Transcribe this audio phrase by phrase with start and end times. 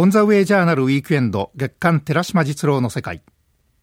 [0.00, 3.20] オンザウェイジャーナルウィークエンド月刊寺島実郎の世界。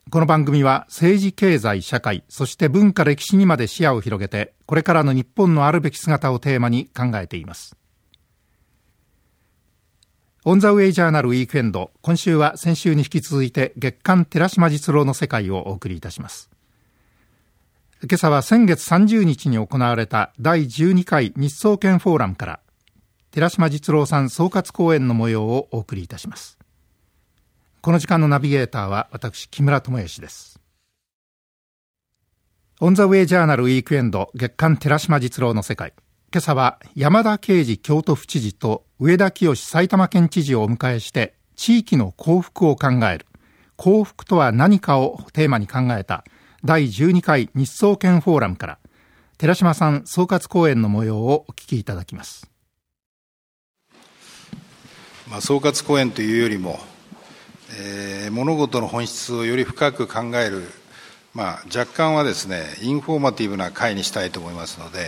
[0.09, 7.75] この番組は政治、経済、社会、そして文化、歴史にまで視野を広げて、これからの日本のあるべき姿をテーマに考えています。
[10.45, 16.49] オンザウェイジャーナルウィークエンド、今週は先週に引き続いて月刊寺島実郎の世界をお送りいたします。
[18.01, 22.59] 今朝は先月30日に行われた第12回日総研フォーラムから
[23.35, 26.57] 寺島実郎さん総括講演の模様をお送りいたします。
[27.81, 30.61] この時間のナビゲーターは私木村智義です。
[32.79, 35.91] オンザウェイジャーナルウィークエンド月刊寺島実郎の世界。
[36.33, 43.25] 今朝は山田啓二京都府知事と上田清埼玉県知事をお迎えして地域の幸福を考える。
[43.75, 46.23] 幸福とは何かをテーマに考えた。
[46.63, 48.79] 第12回日総研フォーラムから。
[49.37, 52.54] 寺島さん総括講演の模様をお聞きいただきます。
[55.29, 56.79] まあ、総括講演というよりも、
[57.79, 60.63] えー、物事の本質をより深く考える、
[61.33, 65.03] まあ、若干はですねインフォーマティブな会にしたいと思いますので、え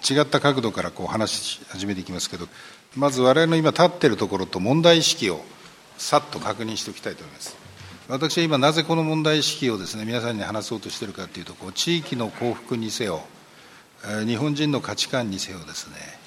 [0.00, 2.46] ー、違った角度からこう話し始めていきますけど
[2.96, 5.40] まず我々の今立っているところと問題意識を
[5.98, 7.56] さっと確認しておきたいと思います。
[8.08, 13.22] 私は今なぜこの問題意識をですね皆さんに話そうとしているかというとこう地域の幸福にせよ
[14.26, 16.21] 日本人の価値観にせよですね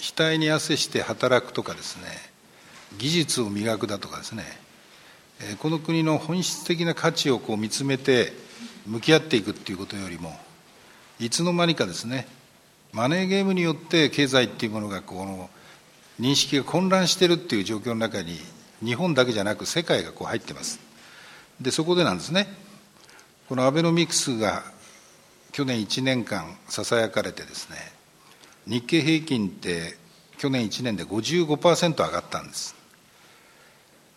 [0.00, 2.04] 額に汗して働くとかですね
[2.98, 4.44] 技術を磨くだとかですね
[5.60, 8.32] この国の本質的な価値をこう見つめて
[8.86, 10.32] 向き合っていくっていうことよりも
[11.18, 12.26] いつの間にかですね
[12.92, 15.48] マネーゲームによって経済っていうものがこの
[16.20, 18.38] 認識が混乱してるっていう状況の中に
[18.84, 20.80] 日本だけじゃなく世界がこう入ってます。
[21.60, 22.48] でそこでなんですね
[23.48, 24.62] このアベノミクスが
[25.52, 27.76] 去年1年間ささやかれてですね
[28.70, 29.98] 日経平均って
[30.38, 32.76] 去年1年で55%上がったんです。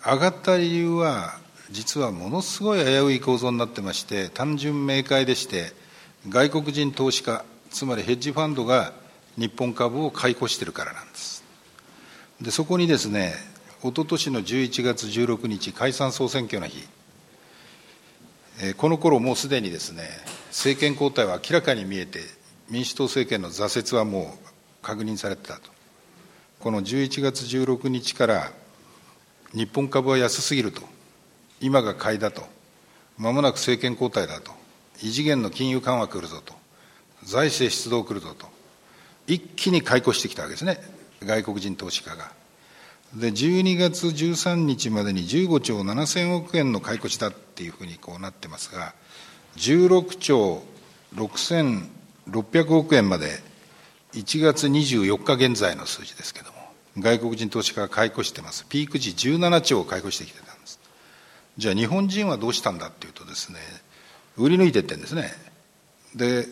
[0.05, 1.39] 上がった理由は
[1.71, 5.71] 実はものすごい危うい構造になってまして単純明快でして
[6.29, 8.93] 外国人投資家つまりヘッジファンドが
[9.37, 11.43] 日本株を買い越してるからなんです。
[12.39, 13.33] でそこにですね
[13.81, 16.87] 一昨年の11月16日解散総選挙の日。
[18.61, 20.03] えこの頃もうすでにですね
[20.49, 22.19] 政権交代は明らかに見えて
[22.69, 24.42] 民主党政権の挫折はもう
[24.83, 25.71] 確認されてたと。
[26.59, 28.51] この11月16日から
[29.53, 30.81] 日本株は安すぎると。
[31.59, 32.43] 今が買いだと。
[33.17, 34.51] まもなく政権交代だと。
[35.01, 36.53] 異次元の金融緩和来るぞと。
[37.23, 38.47] 財政出動来るぞと。
[39.25, 40.77] 一気に買い越してきたわけですね。
[41.23, 42.31] 外国人投資家が。
[43.15, 48.95] で12月13日までに15兆7000億円の買い越しだっていうふうにこうなってますが
[49.57, 50.63] 16兆
[51.13, 53.39] 6600億円まで
[54.13, 56.57] 1月24日現在の数字ですけども
[56.99, 58.65] 外国人投資家が買い越してます。
[58.67, 60.79] ピーク時17兆を買い越してきてたんです。
[61.57, 63.59] じゃあ日本人はどうしたんだっていうとですね
[64.37, 65.31] 売り抜いてってんですね。
[66.15, 66.45] で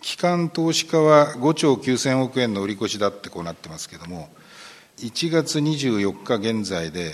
[0.00, 4.30] 機関投資家は5兆9000億円の売り越しだってこうなってますけども
[4.98, 7.12] 1月24日現在で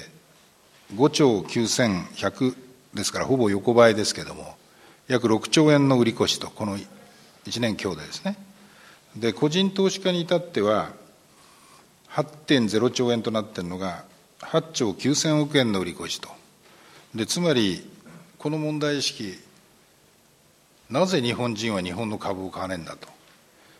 [0.94, 2.56] 5兆9100
[2.94, 4.56] ですからほぼ横ばいですけども
[5.06, 6.78] 約6兆円の売り越しとこの
[7.46, 8.36] 1年強でですね
[9.16, 10.90] で個人投資家に至っては
[12.10, 14.04] 8.0兆円となっているのが
[14.40, 16.28] 8兆9000億円の売り越しと。
[17.14, 17.88] でつまり
[18.38, 19.34] この問題意識
[20.90, 23.08] なぜ日本人は日本の株を買わねえんだと。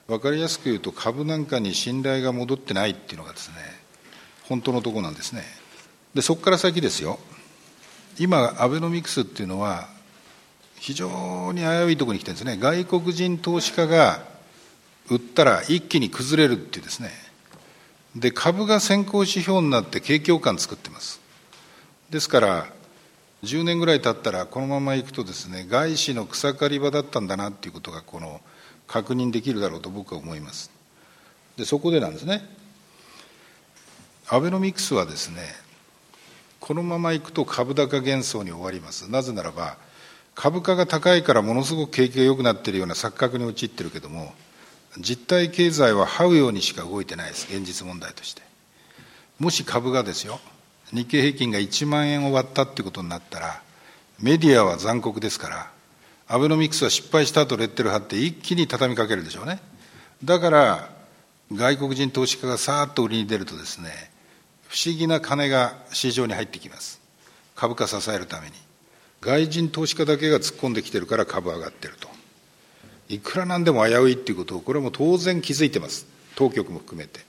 [0.09, 3.57] 分かりやすく言うと株なんかに信頼が戻ってないっていうのがですね
[4.45, 5.43] 本当のところなんですね。
[6.15, 7.19] でそこから先ですよ。
[8.19, 9.89] 今アベノミクスっていうのは
[10.77, 12.57] 非常に危ういところに来てるんですね。
[12.57, 14.23] 外国人投資家が
[15.11, 17.11] 売ったら一気に崩れるっていうですね。
[18.17, 21.21] で株が先行指標になって景況感作ってます。
[22.11, 22.67] ですから
[23.45, 28.41] 10年ぐらい経ったらこのままいくとですね外資の草刈り場だったんだなっていうことがこの
[28.87, 30.71] 確認できるだろうと僕は思います。
[31.57, 32.43] でそこでなんですね。
[34.29, 35.43] アベノミクスはですね
[36.61, 39.11] このままいくと株高幻想に終わります。
[39.11, 39.77] なぜならば
[40.35, 44.33] 株価が高いからものすごく景気が良くなっているような錯覚に陥ってるけども
[44.97, 47.47] 実体経済は這うようにしか動いてないです。
[47.55, 48.43] 現実問題として。
[49.39, 50.41] もし株がですよ
[50.93, 53.63] 日経平均が1万円を割ったっていうことになったら
[54.21, 55.71] メディアは残酷ですから
[56.27, 59.61] アベノミクスは失敗した後レッテル貼って一気に畳みかけるでしょうね。
[60.25, 60.91] だから
[61.53, 63.91] 外国人投資家がさーっと売りに出るとですね
[64.69, 67.01] 不思議な金が市場に入ってきます。
[67.55, 68.53] 株価支えるために。
[69.21, 72.09] 外人投資家だけが突っ込んできてるから株上がってると。
[73.09, 77.21] いくらなんでも危ういっていうことをこれも当然気づいてます当局も含めて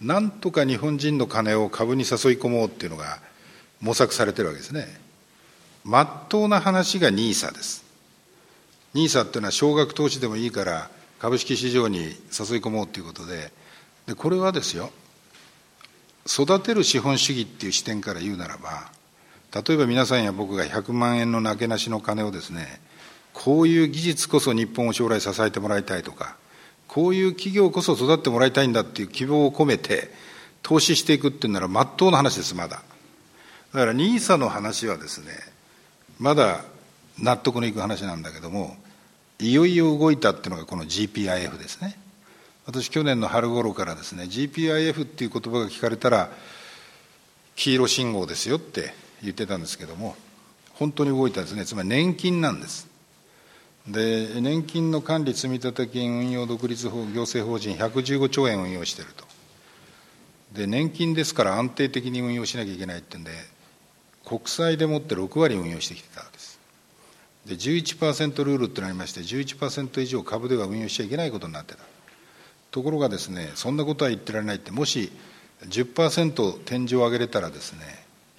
[0.00, 2.06] なんとか日本人の金を株に誘い
[2.38, 3.18] 込もうっていうのが
[3.80, 4.86] 模索されてるわけですね。
[5.84, 7.84] まっとうな話が NISA です。
[8.94, 12.14] NISA っていうのは少額投資でもいいから株式市場に誘い
[12.60, 13.52] 込もうということで
[14.06, 14.90] でこれはですよ
[16.26, 18.90] 育てる資本主義っていう視点から言うならば
[19.54, 22.80] 例えば皆さんや僕が100万円のなけなしの金をですね
[23.32, 26.36] こういう技術こそ日本を将来支えてもらいたいとか
[26.88, 30.10] こういう企業こそ育ってもらいたいんだっていう希望を込めて
[30.62, 32.82] 投資していくっていうならまっとうな話ですまだ。
[33.72, 35.32] だから NISA の話はですね
[36.18, 36.64] まだ
[37.18, 38.76] 納得のいく話なんだけども
[39.38, 41.96] いよいよ動いたっていうのがこの GPIF ですね。
[42.66, 46.30] 私去年の春頃からですね GPIF っていう言葉が聞かれたら
[47.56, 48.92] 黄色信号ですよって
[49.22, 50.16] 言ってたんですけども
[50.74, 51.64] 本当に動いたんですね。
[51.64, 52.89] つまり年金なんです。
[53.88, 59.24] で年金の管理積立金運用独立法行政法人115兆円運用してると。
[60.52, 63.30] で年金ですから安定的に運用しなきゃいけないってんで
[64.24, 66.60] 国債でもって6割運用してきてたわけです。
[67.46, 71.80] で11%ルールってなりまして11%以上株では運用しちゃいけないことになってた。
[72.70, 75.10] ところがですねそんなことは言ってられないってもし
[75.66, 77.80] 10%天井を上げれたらですね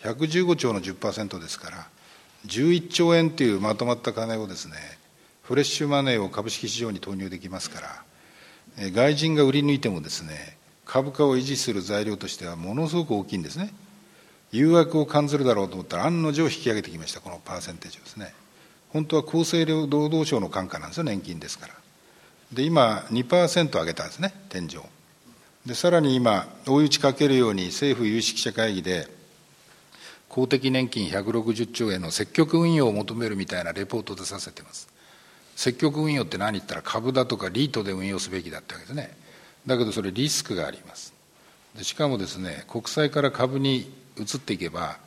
[0.04, 1.88] 115兆の10%ですから
[2.48, 5.01] 11兆円というまとまった金をですね
[5.52, 7.82] フレッシュマネーを株式市場に投入できますか
[8.80, 10.56] ら外人が売り抜いてもですね
[10.86, 13.74] 株価を維持する材料としてはものすごく大きいんですね。
[14.54, 18.34] 誘惑を感じるだろうと思ったら案の定引き上げてきましたこのパーセンテージをですね。
[18.94, 21.74] 本当は厚生労働省の管下なんですよ年金ですから。
[22.54, 24.80] で今2%上げたんですね天井。
[25.66, 29.10] でさらに今追い打ちかけるように政府有識者会議で
[30.30, 34.91] 公的年金160兆円の積極運用を求めるみたいなレポートを出させてます。
[35.62, 39.16] 積極運用って何言ったら株だとかリートで運用すべきだってわけですね。
[39.68, 41.14] だけどそれリスクがあります。
[41.78, 44.98] でしかもですね国債から株に移っていけば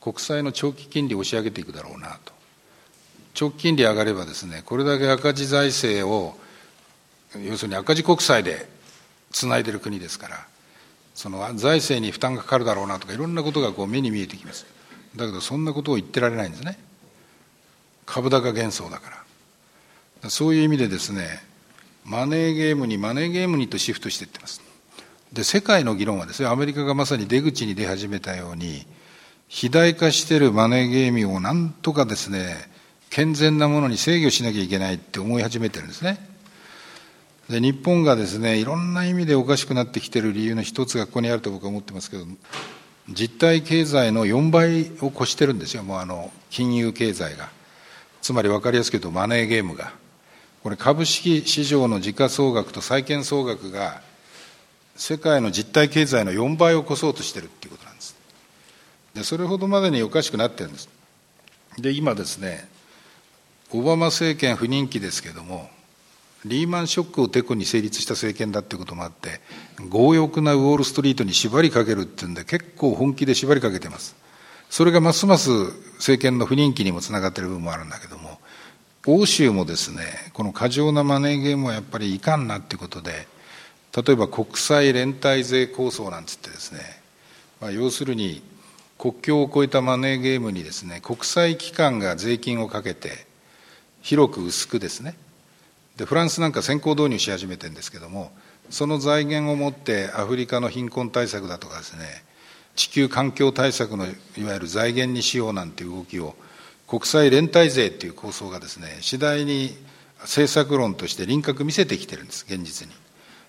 [0.00, 2.32] 国債の長期金利を押し上げていくだろうなと。
[3.34, 6.34] 長期金利上がればですねこれだけ赤字財政を
[7.44, 8.70] 要するに赤字国債で
[9.30, 10.46] つないでる国ですから
[11.14, 14.64] その財政に負担がかかるだろうなとかいろんなことがこう目に見えてきます。
[15.14, 16.78] だけどそんなことを言ってられないんですね。
[18.06, 19.29] 株高幻想だから。
[20.28, 21.40] そういう意味でですね
[22.04, 24.60] マネーゲームにマネーゲームにとシフトしていってます。
[25.32, 28.84] で世界の議論はですねアメリカがまさに出口に出始めたように
[29.48, 32.56] 肥大化しているマネーゲームをなんとかですね
[33.10, 36.18] 健全なものに制御しなきゃいけないって思い始めてるんですね。
[37.48, 42.24] で日本がですねいろんな意味でおかしくなってきてる理由の一つがここにあると僕は思ってますけど
[43.08, 45.82] 実体経済の4倍を超してるんですよ。
[45.82, 47.50] もうあの金融経済が。
[48.22, 49.92] つまり分かりやすく言うとマネーゲームが。
[50.62, 54.02] これ株式市場の時価総額と債券総額が
[54.96, 58.16] 世界の実体経済の4倍を超そうとしてるっていうことなんです。
[59.14, 60.88] でそれほどまでにおかしくなってるんです。
[61.78, 62.68] で今ですね
[63.72, 65.70] オバマ政権不人気ですけども
[66.44, 69.40] リーマンショックをてこに成立した政権だっていうこともあって
[69.90, 74.16] 強欲なウォール・ストリートに縛りかけるっていうんで結構本気で縛りかけてます。
[74.68, 75.50] それがますます
[75.96, 78.29] 政権の不人気にもつながっている部分もあるんだけども
[79.06, 80.02] 欧州もですね
[80.34, 83.26] この過剰なマネーゲームはやっぱりいかんなっていうことで
[83.96, 86.80] 例えば国際連帯税構想なんつってですね、
[87.60, 88.42] まあ、要するに
[88.98, 93.26] 国境を越えたマネーゲームにですね国際機関が税金をかけて
[94.02, 95.16] 広く薄くですね
[95.96, 98.30] でフランスなんか先行導入し始めてるんですけども
[98.68, 102.04] その財源をもってアフリカの貧困対策だとかですね
[102.76, 104.08] 地球環境対策のい
[104.44, 106.36] わゆる財源にしようなんていう動きを
[106.90, 109.70] 国際連帯税っていう構想がですね次第に
[110.22, 112.92] 政策論として輪郭見せてきてるんです現実に。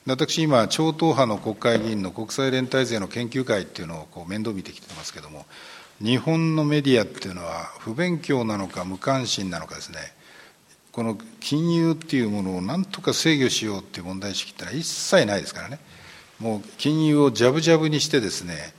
[0.05, 5.45] 私今超党派の国会議員の国際連帯税の研究会っていうのをこう面倒見てきてますけども
[6.00, 9.98] 日本のメディアっていうのは不勉強なのか無関心なのかですね
[10.91, 15.79] この金融っていうものをなんとか制御しようっていう問題意識ってのは一切ないですからね。
[16.39, 18.74] もう金融をジャブジャブにしてですね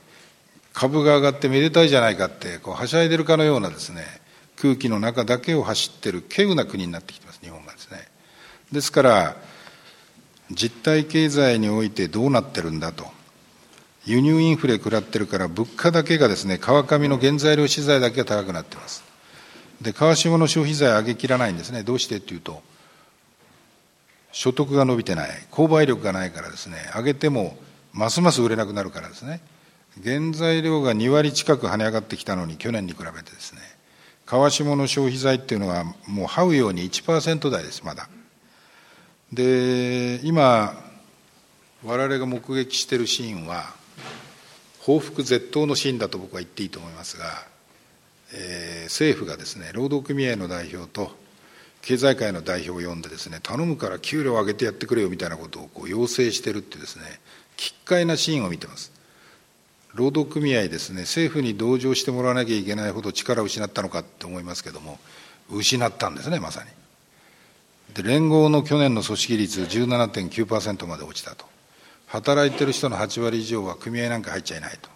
[0.72, 4.21] 株が上がってめでたいじゃないかってこうはしゃいでるかのようなですね
[4.62, 7.98] 空気の中だけを走ってる稀有な国になってきてます日本がですね。
[8.70, 9.36] ですから
[10.52, 13.06] 実体経済においてどうなってるんだと。
[14.04, 19.02] 輸入インフレ食らってるから物価だけがですね川上の原材料資材だけが高くなってます。
[19.80, 21.82] で川下の消費財上げきらないんですね。
[21.82, 22.62] どうしてっていうと
[24.30, 25.30] 所得が伸びてない。
[25.50, 26.76] 購買力がないからですね。
[26.94, 27.56] 上げても
[27.92, 29.40] ますます売れなくなるからですね。
[30.04, 33.71] 原材料が2割近く跳ね上がってきたのに去年に比べてですね。
[34.32, 38.08] 川下の消費財っていうのはもう這うように1%台ですまだ。
[39.30, 40.72] で今
[41.84, 43.74] 我々が目撃しているシーンは
[44.80, 47.26] 報復絶倒のシーンだと僕は言っていいと思いますが、
[48.32, 51.10] えー、政府がですね労働組合の代表と
[51.82, 57.04] 経済界の代表を呼んでですね頼むから給料を上げてやってくれよみたいなことをこう要請してるってですね
[57.58, 58.91] 奇怪なシーンを見てます。
[59.94, 64.98] 労働組合ですね政府に同情してもらわなきゃいけないほど力を失ったのかって思いますけども
[65.50, 66.70] 失ったんですねまさに。
[67.94, 71.44] で連合の去年の組織率17.9%まで落ちたと。
[72.06, 74.88] 働いてる人の8割以上は組合なんか入っちゃいないと。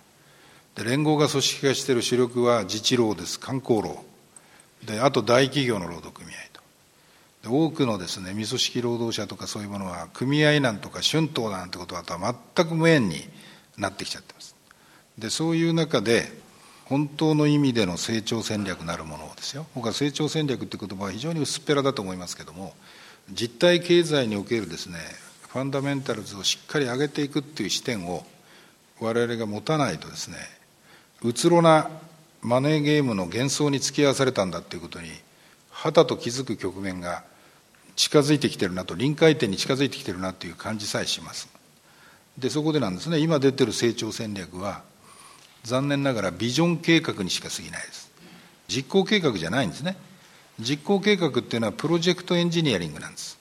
[0.82, 4.04] で連合が組織化している主力は自治労です観光労。
[4.84, 6.62] であと大企業の労働組合と。
[7.42, 12.02] で多くのですね未組織労働者とかそういうものは組合なんとか春闘なんてことは
[12.54, 13.28] 全く無縁に
[13.76, 14.55] なってきちゃってます。
[15.18, 16.30] でそういう中で
[16.84, 19.66] 本当の意味での成長戦略なるものをですよ。
[19.74, 22.74] 僕は成長戦略って言葉は非常に薄っぺらだと思いますけども
[23.32, 24.98] 実体経済におけるですね
[25.48, 28.24] ファンダメンタルズをしっかり上げていくっていう視点を
[29.00, 30.36] 我々が持たないとですね
[31.22, 31.88] うつろな
[32.42, 35.08] マネーゲームの幻想に付き合わされたんだっていうことに
[35.70, 37.24] はたと気づく局面が
[37.96, 41.48] 近づいてきてるなと臨界点に近づいてきてるなという感じさえします。
[42.38, 44.82] でそこでなんですね今出てる成長戦略は
[45.66, 48.12] 残念ながらビジョン計画にしか過ぎないです。
[48.68, 49.96] 実行計画じゃないんですね。
[50.60, 53.36] 実行計画っていうのはプロジェクトエンジニアリングなんです。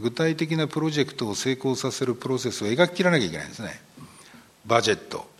[0.00, 3.80] 具体的なプロジェクトを成功させるプロセスを描ききらなきゃいけないんですね。
[4.66, 5.30] バジェット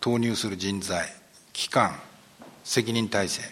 [0.00, 1.06] 投入する人材
[1.52, 2.00] 期間
[2.64, 3.42] 責任体制。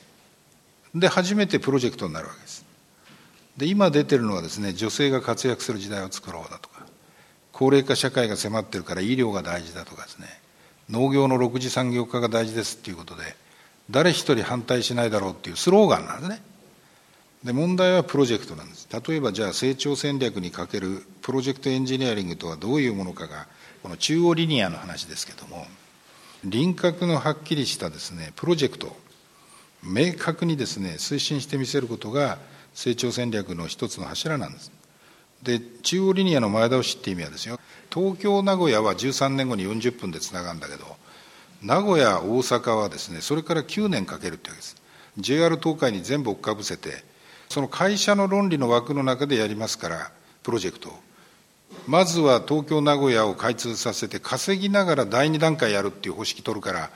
[0.94, 2.64] で初めてプロジェクトになるわけです。
[3.58, 6.86] で今出てるのはですね女性が活躍する時代を作ろうだとか
[7.52, 10.43] 高齢化社会が迫ってるから医療が大事だとかですね。
[10.90, 13.22] 農業の6次産業化が大事ですっていうことで
[13.90, 16.42] 誰一人反対しないだろうっていうスローガンなんですね。
[17.44, 18.88] で問題はプロジェクトなんです。
[18.90, 23.46] 例えばじゃあ成長戦略にかけるプロジェクトエンジニアリングとはどういうものかが
[23.82, 25.66] この中央リニアの話ですけども
[26.44, 28.96] 輪郭のはっきりしたですねプロジェクト
[29.82, 32.38] 明確にですね推進してみせることが
[32.72, 34.72] 成長戦略の一つの柱なんです。
[35.44, 37.60] で中央リニアの前倒しって意味はですよ。
[37.92, 40.96] 東京名古屋は13年後に40分でつながるんだけど
[41.62, 44.76] 名古屋大阪はですねそれから9年かけるってわけです。
[45.18, 47.04] JR 東海に全部追っかぶせて
[47.48, 50.10] その会社の論理の枠の中でやりますから
[50.42, 50.92] プロジェクトを。
[51.86, 56.90] まずは東京名古屋を開通させて稼ぎながら第2段階やるっていう方式取るから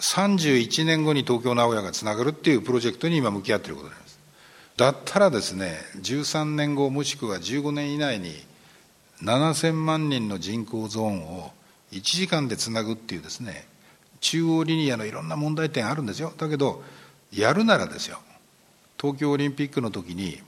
[0.00, 4.09] 31年後に東京名古屋がつながるっていうプロジェクトに今向き合ってることになります。
[4.80, 8.32] だったらですね13年後もしくは15年以内に
[9.22, 11.52] 7000万人の人口ゾーンを
[11.92, 13.66] 1時間でつなぐっていうですね
[14.22, 16.32] 中央リニアのいろんな問題点あるんですよ。
[16.34, 16.82] だけど
[17.30, 18.20] やるならですよ
[18.98, 20.38] 東京オリンピックの時に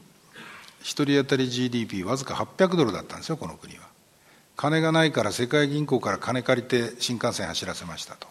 [0.80, 3.82] 1人当たり GDP わずか800ドルだったんですよこの国は。
[4.56, 8.28] 金がないから世界銀行から金借りて新幹線走らせましたと。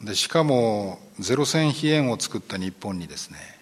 [0.00, 3.59] でしかもゼロ戦費円を作った日本にですね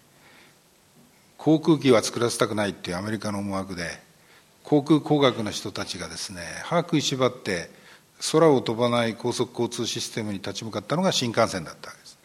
[1.38, 3.84] 航空機は作らせたくないっていうアメリカの思惑で
[4.64, 7.70] 航空工学の人たちがですね歯食いしばって
[8.32, 12.18] 空を飛ばない高速交通システムに立ち向かったのが新幹線だったわけです。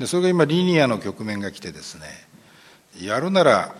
[0.00, 2.06] でそれが今リニアの局面が来てですね
[3.00, 3.74] やるなら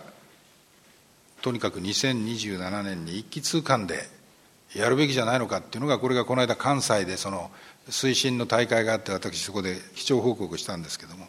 [1.41, 4.07] とにかく2027年に一気通貫で
[4.75, 7.51] やるべきじゃないのかっていうのがこれがこの間関西でその
[7.89, 11.27] 推進の大会があって私そこで基調報告したんですけども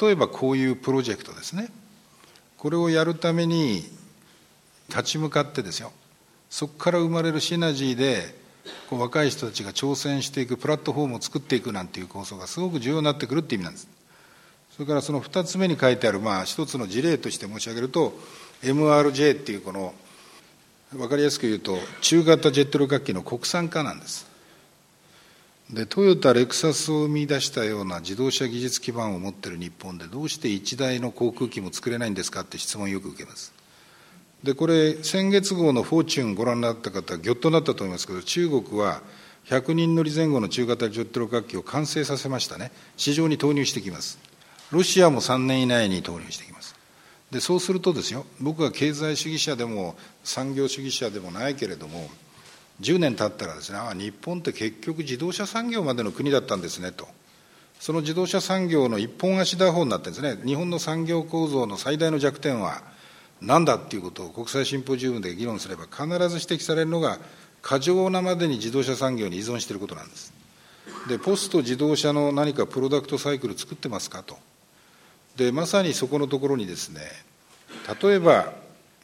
[0.00, 1.68] 例えばこういうプロジェクトですね。
[2.62, 3.82] これをやるために
[4.88, 5.90] 立ち向かってですよ。
[6.48, 8.36] そこから生まれるシナジーで
[8.88, 13.88] こう若い人たちが挑戦していくプラットフォームを作っていくなんていう構想がすごく重要になってくるっていう意味なんです。
[14.76, 18.16] それからその2つ目に書いてあるまあ一つの事例として申し上げると
[18.62, 19.92] MRJ っていうこの
[20.92, 24.31] 分かりやすく言うと中型ジェット旅客機の国産化なんです。
[25.72, 33.54] でトヨタレクサスを生み出したような自動車技術基盤を持っている日本でどうして1台の航空機も作れないんですかって質問をよく受けます。
[34.42, 39.00] でこれ先月号の「フォーチュン」ご覧になった方ぎょっとなったと思いますけど中国は
[39.46, 42.70] 100人乗り前後の中型ジェット旅客機を完成させましたね。
[42.98, 44.18] 市場に投入してきます。
[44.72, 46.74] ロシアも3年以内に投入してきます。
[47.30, 52.10] でそうするとですよ僕は経済主義者でも産業主義者でもないけれども
[52.80, 57.06] 10年経ったらですねああ日本って結局自動車産業までの国だったんですねと。
[57.78, 62.80] その自動車産業の一本足打法になってですね日本の産業構造の最大の弱点は
[63.40, 67.18] 何だっていうことを国際シンポジウムで議論すれば必ず指摘されるのが
[67.60, 70.32] 過剰なまでに自動車産業に依存していることなんです。
[71.08, 74.38] でポスト自動車の何かプロダクトサイクル作ってますかと。
[75.36, 77.00] でまさにそこのところにですね
[78.00, 78.52] 例えば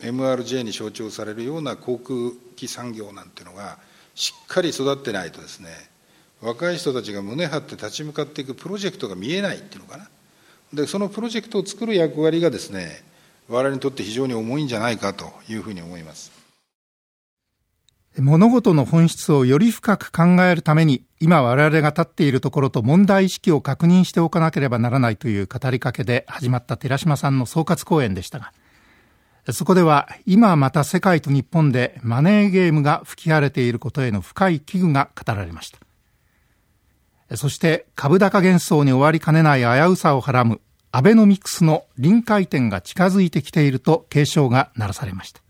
[0.00, 3.78] MRJ に象徴されるような航空機産業なんていうのが
[4.14, 5.68] しっかり育ってないとですね
[6.40, 10.08] 若い人たちが胸張って立ち向かっていくプロジェクトが見えないっていうのかな。
[10.72, 13.02] でそのプロジェクトを作る役割がですね
[13.48, 16.30] 我々にとって非常に重いんじゃないかというふうに思います。
[18.18, 28.52] 物事の本質をより深く考えるために今我々が立っているところと問題意識を確認しておかなければならないという語りかけで始まった寺島さんの総括講演でしたが
[29.52, 37.36] そこでは今また世界と日本でマネーゲームが吹き荒れていることへの深い危惧が語られました。
[37.36, 40.60] そして株高幻想に終わりかねない危うさをはらむ
[40.92, 45.42] アベノミクスの臨界点が近づいてきていると警鐘が鳴らされました。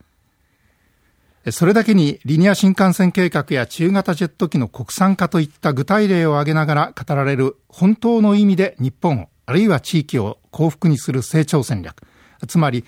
[1.53, 12.03] それだけにリニア新幹線計画や中型ジェット機の国産化といった具体例を挙げながら語られる本当の意味で日本あるいは地域を幸福にする成長戦略
[12.47, 12.85] つまり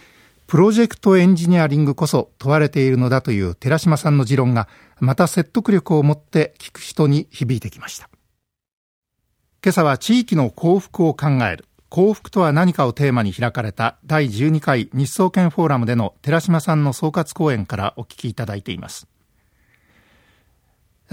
[0.51, 4.67] プロジェクトエンジニアリングこそ問われているのだという寺島さんの持論が
[4.99, 8.11] また説得力を持って聞く人に響いてきました。
[9.65, 11.67] 今朝は地域の幸福を考える。
[11.89, 19.07] 幸福とは何かをテーマに開かれた第12回日総研フォーラムでの寺島さんの総括講演からお聞きいただいています。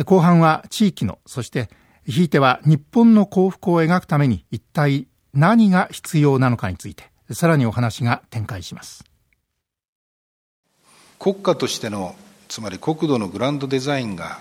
[0.03, 1.70] 後半は地域のそして
[2.08, 9.03] ひいては日本の幸福を描くために一体何が必要なのかについてさらにお話が展開します。
[11.19, 12.15] 国家としての
[12.47, 14.39] つまり国土のグランドデザインが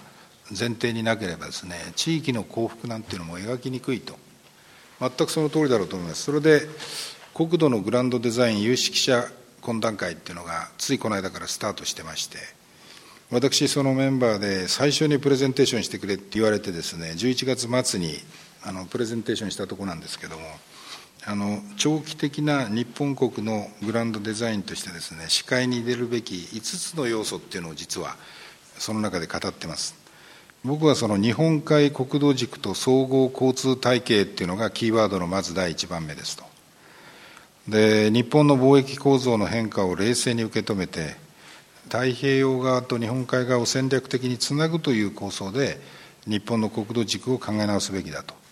[0.51, 4.17] 前提になければですね地域の幸福なんていうのも描きにくいと
[5.01, 6.23] 全くその通りだろうと思います。
[6.23, 6.63] それで
[7.35, 9.27] 国土のグランドデザイン有識者
[9.61, 12.39] 懇談会っていうのがついこの間からスタートしてまして
[13.31, 18.15] 私そのメンバーで最初にプレゼンテーションしてくれって言われてですね11月末に
[18.63, 20.45] あのプレゼンテーションしたとこなんですけども
[21.29, 28.15] あの長期的な日本国のグランドデザインとしてですね視界に入れるべき5つの要素っていうのを実は
[28.79, 29.97] その中で語ってます。
[30.65, 36.45] 僕はその日本海国土軸と総合交通体系っていうのがキーワードのまず第一番目ですと。
[37.67, 41.17] で日本の貿易構造の変化を冷静に受け止めて
[41.85, 45.81] 太平洋側と日本海側を戦略的につなぐという構想で
[46.27, 48.46] 日本の国土軸を考え直すべきだと。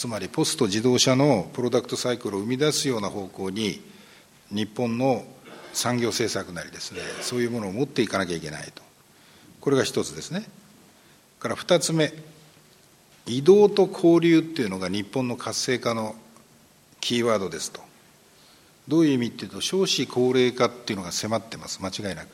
[0.00, 3.82] つまりポスト自動車のプロダクトサイクルを生み出すような方向に
[4.50, 5.26] 日本の
[5.74, 8.82] 産業政策なりですねそういうものを持っていかなきゃいけないと。
[9.60, 10.46] これが一つですね。
[11.38, 12.14] から2つ目
[13.26, 16.14] 移動と交流っていうのが日本の活性化の
[17.02, 17.82] キーワードですと。
[18.88, 21.78] どういう意味っていうと少子高齢化っていうのが迫ってます。
[21.82, 22.28] 間違いなく。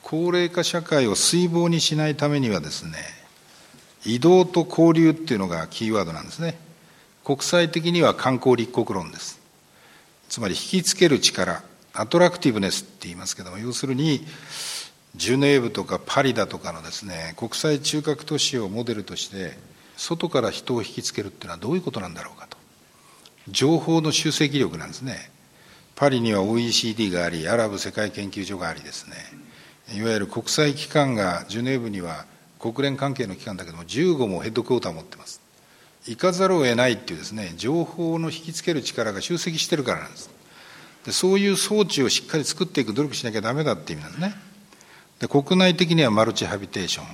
[0.00, 2.96] 高齢化社会を水防にしないためにはですね
[4.06, 6.69] 移動と交流っていうのがキーワードなんですね。
[7.30, 9.40] 国際的には観光立国論です。
[10.28, 11.62] つまり引きつける力
[11.92, 14.26] アトラクティブネスって言いますけども要するに
[15.14, 19.56] ジュネーブとかパリだとかのですね国際中核都市をモデルとして
[19.96, 22.58] 外から人を引きつけるっていうのはどういうことなんだろうかと。
[23.46, 25.30] 情報の集積力なんですね。
[25.94, 29.14] パリには OECD がありアラブ世界研究所がありですね。
[29.96, 32.24] いわゆる国際機関がジュネーブには
[32.58, 35.39] 国連関係の機関だけども15もヘッドクォーターを持ってます。
[36.10, 40.28] 行かざるを得ないっていうですね情報の引きつける力が集積してるからなんです。
[41.06, 44.34] でそういう装置をしっかり作っていく努力しなきゃダメだって意味なんですね。
[45.20, 47.06] で国内的にはマルチハビテーション。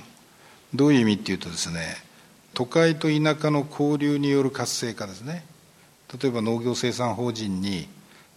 [0.73, 1.95] どういう意味っていうとですね
[2.55, 5.45] 都会と田舎の交流による活性化ですね。
[6.19, 7.87] 例えば農業生産法人に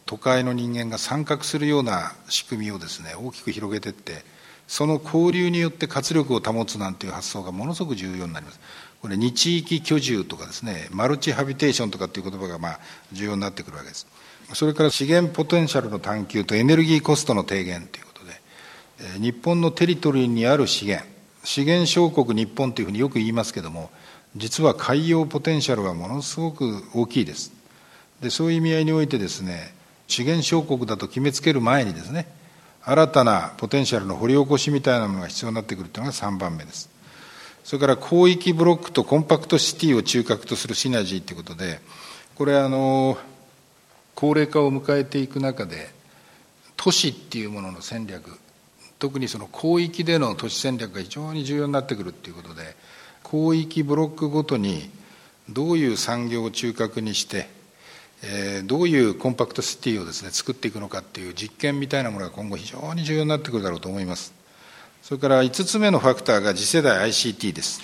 [0.04, 4.24] 都会の人間が参画するような仕組みをですね大きく広げていって
[4.68, 8.60] その交流によって活力を保つなんていう発想がものすごく重要になります。
[9.00, 12.80] これ二地域居住とかですねマルチハビテーションとかっていう言葉がまあ
[13.12, 14.06] 重要になってくるわけです。
[14.52, 21.06] それから資源ポテンシャルの探求とエネルギーコストの低減ということで日本のテリトリーにある資源
[21.44, 23.90] 資源小国日本というふうによく言いますけども
[24.36, 27.52] 実は海洋ポテンシャルはものすごく大きいです。
[28.20, 29.72] でそういう意味合いにおいてですね
[30.08, 32.26] 資源小国だと決めつける前にですね
[32.82, 36.90] 新たなポテンシャルの掘り起こしみたいなものが必要になってくるというのが3番目です。
[37.64, 41.80] それから広域ブロックとコンパクトシティを中核とするシナジーということで
[42.34, 43.18] これあの
[44.14, 45.90] 高齢化を迎えていく中で
[46.76, 48.38] 都市っていうものの戦略
[48.98, 52.76] 特にその広域での都市戦略が非常に重要になってくるということで
[53.28, 54.90] 広域ブロックごとに
[55.48, 57.48] どういう産業を中核にして、
[58.22, 64.39] えー、どういうコンパクトシティをですね作っていくのかっていう実験みたいなものが今後非常に重要になってくるだろうと思います。
[65.02, 67.80] それから5つ目のファクターが次世代 ICT です。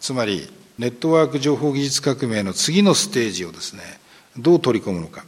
[0.00, 3.82] つまりネットワーク情報技術革命の次のステージをですね
[4.36, 5.24] どう取り込むのか。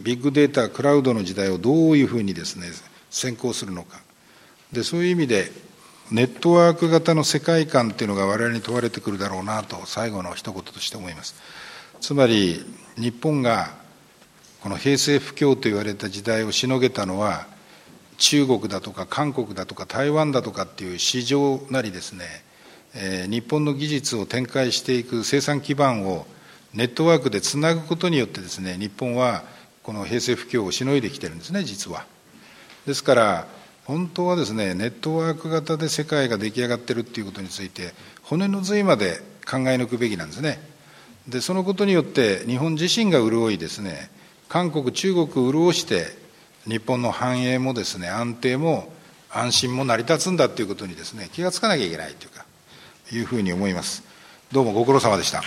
[0.00, 2.68] ビッグデータクラウドの時代をどういうふうにですね
[3.10, 4.00] 先行するのか。
[4.72, 5.50] でそういう意味で
[6.10, 11.34] ネットワーク型の世界観っていうのが我々に問われてくるだろうなと最後の一言として思います。
[12.00, 12.64] つまり
[12.96, 13.74] 日本が
[14.60, 17.46] この平成不況と言われた時代をしのげたのは
[18.18, 22.24] 中国だとか韓国だとか台湾だとかっていう市場なりですね、
[22.94, 26.26] えー、日本の技術を展開していく生産基盤を
[26.74, 29.44] ネットワークでつなぐことによってですね日本は
[29.82, 32.04] この平成不況をしのいできてるんですね実は。
[32.86, 33.46] ですから
[33.84, 40.60] 本当はですねネットワーク型で世界が出来上がってるっていうことについて骨の髄まで考え抜くべきなんですね。
[41.28, 44.10] でそのことによって日本自身が潤いですね
[44.48, 46.06] 韓国中国を潤して
[46.68, 48.92] 日本の繁栄もですね安定も
[49.30, 52.44] 安心も成り立つんだということにですね気が付かなきゃいけないというか
[53.10, 54.04] いうふうに思います。
[54.52, 55.42] どうもご苦労様でした。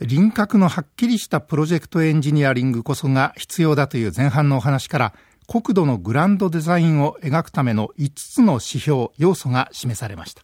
[0.00, 5.14] 輪郭のはっきりしたプロジェクトエンジニアリングこそが必要だという前半のお話から
[5.46, 10.42] 国土のグランドデザインを描くための5つの指標要素が示されました。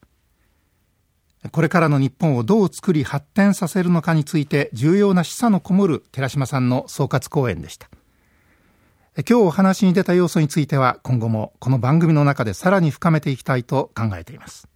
[1.53, 7.89] これからの日本をどう作り発展させるのかについて重要な示唆のこもる寺島さんの総括講演でした。
[9.17, 14.69] 今日お話に出た要素については今後もこの番組の中でさらに深めていきたいと考えています。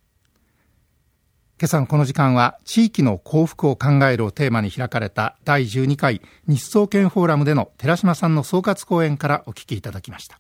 [1.60, 10.38] 今朝のこの時間は地域の幸福を考えるをテーマに開かれた第12回日総研フォーラムでの寺島さんの総括講演からお聞きいただきました。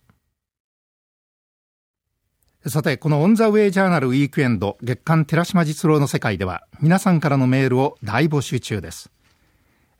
[2.66, 9.12] さてこのオンザウェイジャーナルウィークエンド月刊寺島実郎の世界では皆さんからのメールを大募集中です。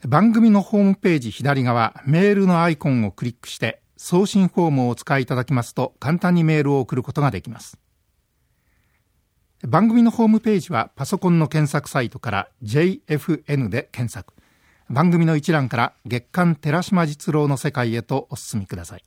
[0.04, 7.78] 番組のホームページ左側メールのアイコンをクリックして送信フォームをお使いいただきますと簡単にメールを送ることができます。
[9.62, 14.34] 番組のホームページはパソコンの検索サイトから JFN で検索。
[14.90, 19.04] 番組の一覧から月刊寺島実郎の世界へとお進みください。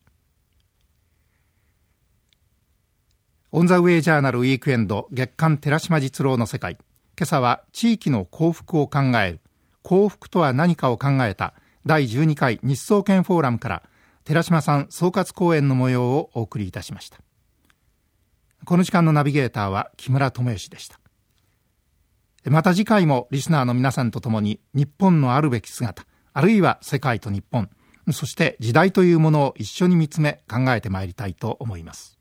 [3.53, 6.77] オンザウェイジャーナルウィークエンド月刊寺島実郎の世界
[7.17, 9.39] 今朝は地域の幸福を考える
[9.83, 11.53] 幸福とは何かを考えた
[11.85, 13.83] 第12回日総研フォーラムから
[14.23, 17.17] 寺島さん総括講演の模様をお送りいたしました
[18.63, 20.99] この時間のナビゲーターは木村智義でした。
[22.45, 27.69] また次回もリスナーの皆さんと共に日本のあるべき姿、あるいは世界と日本、
[28.11, 32.20] そして時代というものを一緒に見つめ考えてまいりたいと思います。